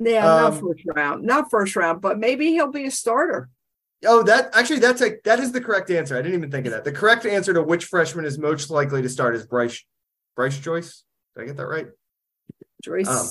[0.00, 3.48] Yeah, Um, not first round, not first round, but maybe he'll be a starter.
[4.06, 6.16] Oh, that actually that's a that is the correct answer.
[6.16, 6.84] I didn't even think of that.
[6.84, 9.84] The correct answer to which freshman is most likely to start is Bryce
[10.36, 11.02] Bryce Joyce.
[11.34, 11.88] Did I get that right?
[12.82, 13.26] Joyce, Um,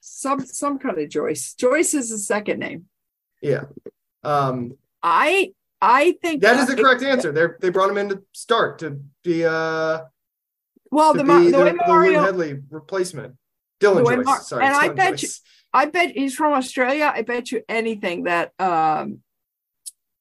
[0.00, 1.52] some some kind of Joyce.
[1.54, 2.86] Joyce is the second name.
[3.42, 3.64] Yeah.
[4.24, 5.52] Um, I
[5.82, 7.30] I think that is the correct answer.
[7.30, 10.00] They they brought him in to start to be uh
[10.90, 13.34] Well, the, the, the, way the Mario, Hedley replacement.
[13.80, 14.24] Dylan Joyce.
[14.24, 15.42] Mar- sorry, and I bet Joyce.
[15.74, 17.12] I bet he's from Australia.
[17.14, 19.20] I bet you anything that um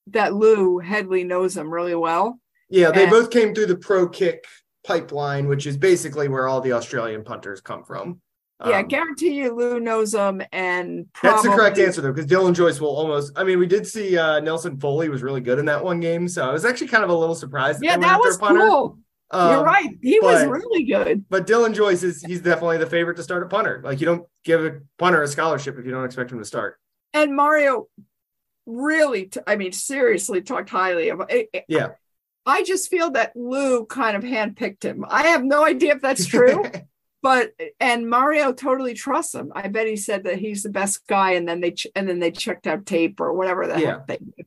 [0.08, 2.40] that Lou Hedley knows him really well.
[2.70, 4.46] Yeah, they and- both came through the pro kick
[4.86, 8.22] pipeline, which is basically where all the Australian punters come from.
[8.66, 12.30] yeah, I Um, guarantee you Lou knows him and That's the correct answer though, because
[12.30, 13.34] Dylan Joyce will almost.
[13.36, 16.28] I mean, we did see uh, Nelson Foley was really good in that one game,
[16.28, 17.80] so I was actually kind of a little surprised.
[17.84, 19.00] Yeah, they that was cool.
[19.34, 19.90] You're Um, right.
[20.04, 21.26] He was really good.
[21.30, 23.82] But Dylan Joyce is he's definitely the favorite to start a punter.
[23.84, 26.80] Like you don't give a punter a scholarship if you don't expect him to start.
[27.14, 27.88] And Mario
[28.66, 31.50] really, t- I mean, seriously talked highly of it.
[31.54, 31.90] it- Yeah.
[32.46, 35.04] I just feel that Lou kind of handpicked him.
[35.08, 36.64] I have no idea if that's true,
[37.24, 39.52] but and Mario totally trusts him.
[39.56, 42.20] I bet he said that he's the best guy, and then they ch- and then
[42.20, 44.00] they checked out tape or whatever the Yeah.
[44.08, 44.46] they did.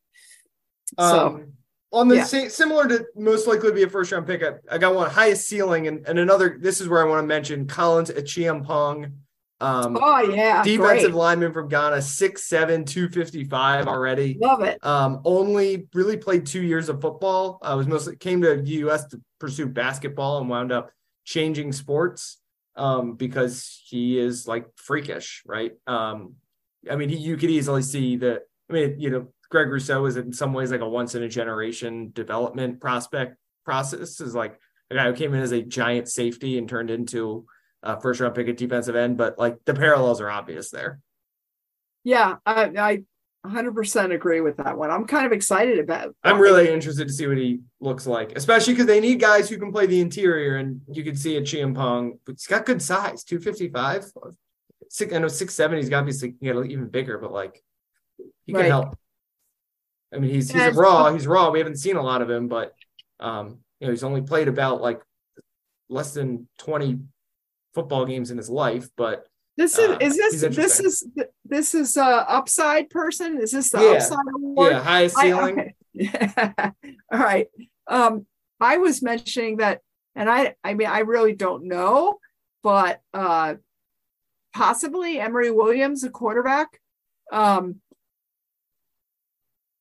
[0.99, 1.53] So Um,
[1.93, 2.25] on the yeah.
[2.25, 5.11] same, similar to most likely to be a first round pick, I, I got one
[5.11, 6.57] highest ceiling and, and another.
[6.61, 9.13] This is where I want to mention Collins Acheampong,
[9.61, 11.15] um, oh yeah, defensive great.
[11.15, 14.39] lineman from Ghana, 6'7, 255 already.
[14.41, 14.85] love it.
[14.85, 17.59] Um, only really played two years of football.
[17.63, 20.91] I was mostly came to US to pursue basketball and wound up
[21.25, 22.41] changing sports
[22.77, 25.73] um, because he is like freakish, right?
[25.87, 26.35] Um,
[26.89, 28.43] I mean, he, you could easily see that.
[28.71, 31.29] I mean, you know, Greg Rousseau is in some ways like a once in a
[31.29, 34.21] generation development prospect process.
[34.21, 34.59] Is like
[34.91, 37.47] a guy who came in as a giant safety and turned into
[37.83, 41.01] a first round pick at defensive end, but like the parallels are obvious there.
[42.05, 43.03] Yeah, I, I
[43.47, 44.91] 100% agree with that one.
[44.91, 46.15] I'm kind of excited about.
[46.25, 49.59] I'm really interested to see what he looks like, especially because they need guys who
[49.59, 50.57] can play the interior.
[50.57, 54.07] And you can see Acheampong, but he's got good size, 255.
[54.91, 55.77] Six, I know six seven.
[55.77, 57.63] He's got to be get even bigger, but like
[58.47, 58.69] he can Right.
[58.69, 58.97] help.
[60.13, 61.13] I mean, he's he's a raw.
[61.13, 61.51] He's raw.
[61.51, 62.73] We haven't seen a lot of him, but
[63.21, 65.03] um, you know, he's only played about like
[65.91, 67.01] less than 20
[67.75, 68.89] football games in his life.
[68.97, 69.27] But
[69.57, 71.07] This is Uh, is this this is
[71.45, 73.41] this is a upside person?
[73.41, 73.91] Is this the Yeah.
[73.97, 74.73] upside award?
[74.73, 75.75] yeah, highest I- ceiling.
[76.01, 76.55] okay.
[77.13, 77.49] All right.
[77.89, 78.27] Um,
[78.61, 79.81] I was mentioning that,
[80.15, 82.19] and I, I mean, I really don't know,
[82.63, 83.55] but uh,
[84.55, 86.81] possibly Emory Williams, a quarterback.
[87.33, 87.81] Um,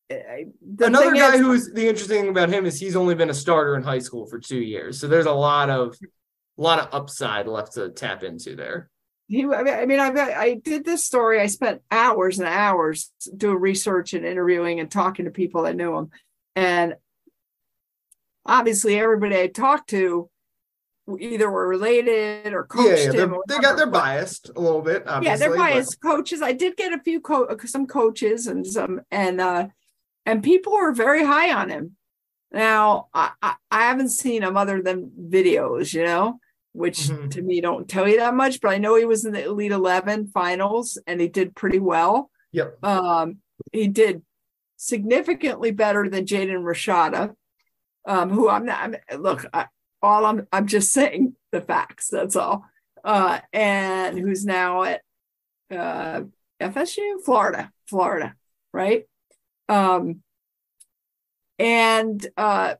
[0.09, 3.15] eh, the Another guy is- who is the interesting thing about him is he's only
[3.15, 5.95] been a starter in high school for two years, so there's a lot of
[6.57, 8.89] a lot of upside left to tap into there.
[9.27, 13.59] he i mean i I, I did this story i spent hours and hours doing
[13.59, 16.09] research and interviewing and talking to people that knew him
[16.55, 16.95] and
[18.45, 20.29] obviously everybody i talked to
[21.19, 24.59] either were related or Yeah, coached yeah, him they're, or they got they're biased a
[24.59, 25.03] little bit.
[25.07, 28.65] Obviously, yeah they're but- biased coaches i did get a few co- some coaches and
[28.67, 29.67] some and uh
[30.25, 31.95] and people were very high on him
[32.51, 36.39] now i i, I haven't seen him other than videos you know
[36.77, 37.31] which Mhm.
[37.31, 39.71] to me don't tell you that much but i know he was in the elite
[39.71, 42.83] 11 finals and he did pretty well Yep.
[42.83, 43.37] um
[43.71, 44.21] he did
[44.77, 47.35] significantly better than jaden rashada
[48.07, 48.79] um who i'm not
[49.11, 49.67] I'm, look I,
[50.01, 52.63] all i'm i'm just saying the facts that's all
[53.03, 55.01] uh and who's now at
[55.71, 56.21] uh
[56.59, 58.33] FSU, Florida, Florida,
[58.73, 59.05] right?
[59.69, 60.23] Um,
[61.59, 62.75] and uh,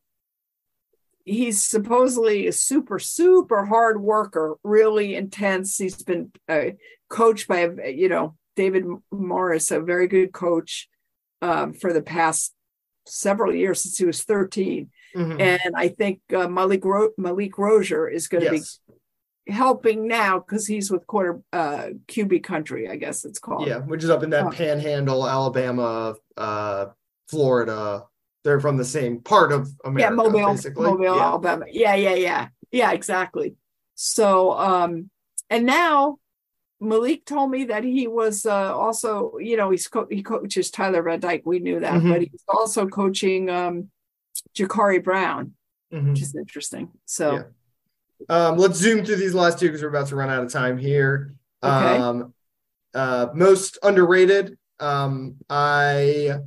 [1.27, 5.77] he's supposedly a super, super hard worker, really intense.
[5.77, 6.71] He's been uh,
[7.09, 10.89] coached by, you know, David Morris, a very good coach
[11.41, 12.53] um, for the past
[13.05, 14.89] several years since he was 13.
[15.15, 15.39] Mhm.
[15.39, 18.79] And I think uh, Malik, Ro- Malik Rozier is going to yes.
[18.87, 23.67] be helping now because he's with quarter uh, QB country, I guess it's called.
[23.67, 24.49] Yeah, which is up in that Oh.
[24.49, 26.87] panhandle, Alabama, uh,
[27.29, 28.03] Florida.
[28.47, 30.85] They're from the same part of America, yeah, Mobile, basically.
[30.85, 31.21] Mobile, yeah.
[31.21, 31.65] Alabama.
[31.69, 33.55] Yeah, yeah, yeah, yeah, exactly.
[33.95, 35.09] So, um,
[35.49, 36.19] and now
[36.79, 41.03] Malik told me that he was uh, also, you know, he's co- he coaches Tyler
[41.03, 41.41] Van Dyke.
[41.45, 42.09] We knew that, Mhm.
[42.09, 43.91] but he's also coaching um,
[44.57, 45.53] Jacurri Brown,
[45.93, 46.11] Mhm.
[46.11, 46.91] which is interesting.
[47.03, 47.43] So, Yeah.
[48.29, 50.77] Um, let's zoom through these last two because we're about to run out of time
[50.77, 51.33] here.
[51.61, 51.97] Okay.
[51.97, 52.33] Um,
[52.95, 54.57] uh, most underrated.
[54.79, 56.39] Um, I,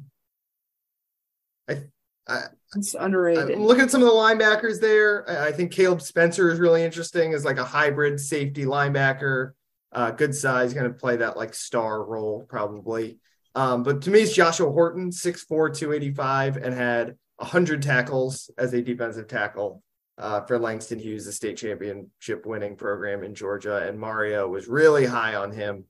[1.70, 2.42] I, I,
[2.74, 3.50] It's underrated.
[3.50, 5.28] I'm looking at some of the linebackers there.
[5.28, 9.52] I, I think Caleb Spencer is really interesting as like a hybrid safety linebacker.
[9.92, 13.18] Uh, good size, going to play that like star role probably.
[13.54, 18.82] Um, but to me, it's Joshua Horton, 6'4, 285, and had 100 tackles as a
[18.82, 19.82] defensive tackle
[20.18, 23.88] uh, for Langston Hughes, the state championship winning program in Georgia.
[23.88, 25.84] And Mario was really high on him.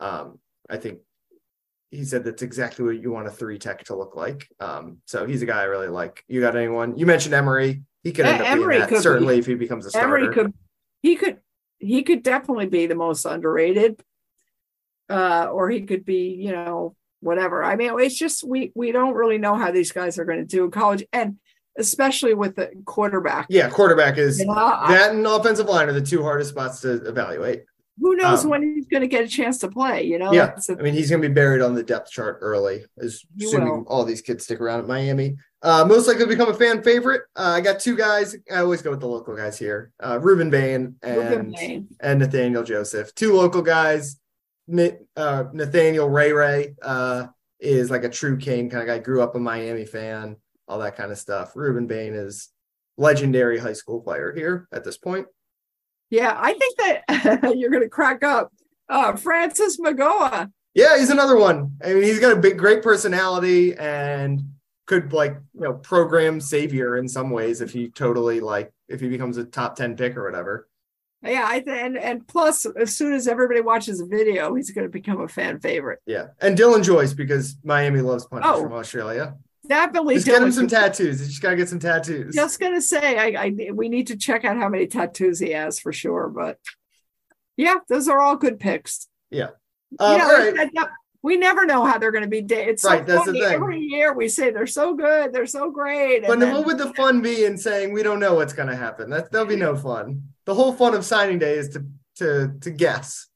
[0.00, 0.98] Um, I think
[1.90, 4.48] he said that's exactly what you want a three tech to look like.
[4.60, 6.22] Um, so he's a guy I really like.
[6.28, 6.96] You got anyone?
[6.98, 7.82] You mentioned Emory.
[8.02, 9.40] He could end up being that, could certainly be.
[9.40, 10.16] if he becomes a starter.
[10.16, 10.52] Emory could
[11.02, 11.38] he could
[11.78, 14.02] he could definitely be the most underrated.
[15.08, 17.64] Uh, or he could be, you know, whatever.
[17.64, 20.44] I mean, it's just we we don't really know how these guys are going to
[20.44, 21.36] do in college, and
[21.78, 23.46] especially with the quarterback.
[23.48, 26.92] yeah, quarterback is You know, that and offensive line are the two hardest spots to
[27.08, 27.64] evaluate.
[28.00, 30.04] Who knows um, when he's going to get a chance to play?
[30.04, 32.38] You know, Yeah, a- I mean, he's going to be buried on the depth chart
[32.40, 33.84] early, assuming will.
[33.88, 35.36] all these kids stick around at Miami.
[35.62, 37.22] Uh, most likely to become a fan favorite.
[37.34, 38.36] Uh, I got two guys.
[38.50, 41.88] I always go with the local guys here: uh, Rueben Bain and Rueben Bain.
[42.00, 43.12] and Nathaniel Joseph.
[43.14, 44.20] Two local guys.
[44.70, 47.26] Uh, Nathaniel Ray Ray uh,
[47.58, 48.98] is like a true Cane kind of guy.
[48.98, 50.36] Grew up a Miami fan,
[50.68, 51.54] all that kind of stuff.
[51.54, 52.50] Rueben Bain is
[52.96, 55.26] legendary high school player here at this point.
[56.10, 58.52] Yeah, I think that you're going to crack up.
[58.88, 60.50] Uh, Francis Mauigoa.
[60.74, 61.76] Yeah, he's another one.
[61.84, 64.40] I mean, he's got a big, great personality and
[64.86, 69.08] could like you know program savior in some ways if he totally like if he
[69.08, 70.66] becomes a top ten pick or whatever.
[71.22, 74.86] Yeah, I th- and and plus, as soon as everybody watches a video, he's going
[74.86, 75.98] to become a fan favorite.
[76.06, 79.34] Yeah, and Dylan Joyce because Miami loves punches Oh, from Australia.
[79.68, 81.20] Definitely, Just get him some tattoos.
[81.20, 82.34] You just gotta get some tattoos.
[82.34, 85.78] Just gonna say, I, I we need to check out how many tattoos he has
[85.78, 86.28] for sure.
[86.28, 86.58] But
[87.56, 89.08] yeah, those are all good picks.
[90.00, 90.70] Um, you know, right.
[90.74, 90.90] that-
[91.20, 92.42] we never know how they're going to be.
[92.42, 93.42] da- It's so Right, that's the thing.
[93.42, 96.24] Every year we say they're so good, they're so great.
[96.24, 99.10] But then- what would the fun be in saying we don't know what's gonna happen?
[99.10, 100.22] That that'll be no fun.
[100.44, 101.84] The whole fun of signing day is to
[102.16, 103.26] to to guess.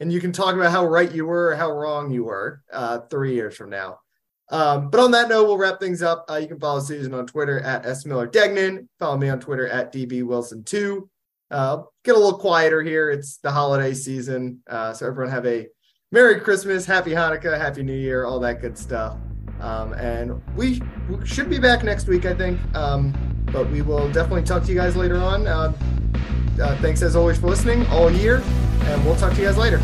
[0.00, 3.00] And you can talk about how right you were or how wrong you were uh,
[3.10, 4.00] three years from now.
[4.50, 6.24] Um, but on that note, we'll wrap things up.
[6.30, 8.88] Uh, you can follow Susan on Twitter at S Miller Degnan.
[8.98, 11.08] Follow me on Twitter at DB Wilson2.
[11.50, 13.10] Uh, get a little quieter here.
[13.10, 14.60] It's the holiday season.
[14.68, 15.66] Uh, so everyone have a
[16.12, 19.16] Merry Christmas, Happy Hanukkah, Happy New Year, all that good stuff.
[19.60, 22.60] Um, and we, we should be back next week, I think.
[22.74, 23.14] Um,
[23.52, 25.46] but we will definitely talk to you guys later on.
[25.46, 25.72] Uh,
[26.60, 28.42] uh, thanks as always for listening all year,
[28.84, 29.80] and we'll talk to you guys later.